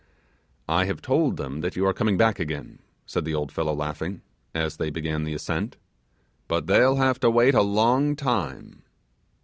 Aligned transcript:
'I 0.67 0.85
have 0.85 1.01
told 1.03 1.37
them 1.37 1.61
that 1.61 1.75
you 1.75 1.85
are 1.85 1.93
coming 1.93 2.17
back 2.17 2.39
again,' 2.39 2.79
said 3.05 3.23
the 3.23 3.35
old 3.35 3.51
fellow, 3.51 3.71
laughing, 3.71 4.23
as 4.51 4.77
they 4.77 4.89
began 4.89 5.25
the 5.25 5.35
ascent, 5.35 5.77
'but 6.47 6.65
they'll 6.65 6.95
have 6.95 7.19
to 7.19 7.29
wait 7.29 7.53
a 7.53 7.61
long 7.61 8.15
time. 8.15 8.81